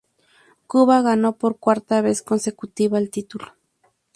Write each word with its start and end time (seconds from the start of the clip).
Cuba 0.65 1.03
ganó 1.03 1.37
por 1.37 1.59
cuarta 1.59 2.01
vez 2.01 2.23
consecutiva 2.23 2.97
el 2.97 3.11
título. 3.11 3.53